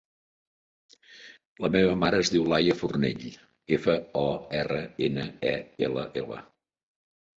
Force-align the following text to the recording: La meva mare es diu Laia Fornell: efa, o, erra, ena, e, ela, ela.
La 1.65 1.69
meva 1.75 1.91
mare 2.03 2.21
es 2.25 2.31
diu 2.35 2.47
Laia 2.53 2.77
Fornell: 2.81 3.27
efa, 3.77 3.95
o, 4.25 4.27
erra, 4.63 4.81
ena, 5.09 5.27
e, 5.55 5.57
ela, 5.91 6.11
ela. 6.23 6.41